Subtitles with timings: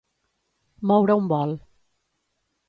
[0.91, 1.55] Moure un vol.